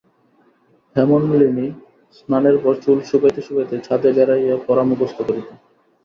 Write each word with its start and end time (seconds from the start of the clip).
হেমনলিনী 0.95 1.67
স্নানের 2.15 2.57
পর 2.63 2.73
চুল 2.83 2.97
শুকাইতে 3.01 3.41
শুকাইতে 3.41 3.75
ছাদে 3.79 4.09
বেড়াইয়া 4.17 4.55
পড়া 4.67 4.83
মুখস্থ 4.83 5.17
করিত। 5.27 5.47